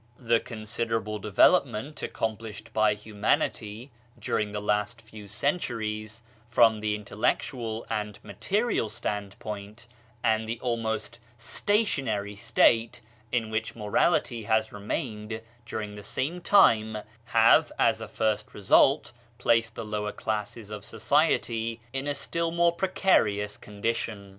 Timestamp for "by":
2.73-2.95